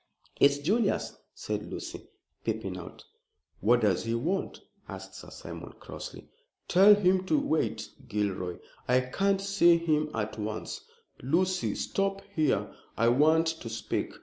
"It's 0.39 0.57
Julius," 0.57 1.15
said 1.35 1.61
Lucy, 1.71 2.07
peeping 2.43 2.75
out. 2.75 3.03
"What 3.59 3.81
does 3.81 4.03
he 4.05 4.15
want?" 4.15 4.59
asked 4.89 5.13
Sir 5.13 5.29
Simon, 5.29 5.73
crossly. 5.79 6.27
"Tell 6.67 6.95
him 6.95 7.23
to 7.27 7.37
wait, 7.39 7.87
Gilroy. 8.07 8.57
I 8.87 9.01
can't 9.01 9.39
see 9.39 9.77
him 9.77 10.09
at 10.15 10.39
once. 10.39 10.83
Lucy, 11.21 11.75
stop 11.75 12.23
here, 12.35 12.73
I 12.97 13.09
want 13.09 13.45
to 13.45 13.69
speak." 13.69 14.11